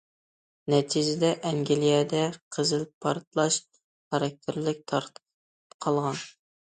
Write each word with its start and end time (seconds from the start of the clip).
نەتىجىدە، 0.73 1.29
ئەنگلىيەدە 1.49 2.23
قىزىل 2.57 2.87
پارتلاش 3.07 3.59
خاراكتېرلىك 3.77 4.83
تارقالغان. 4.93 6.23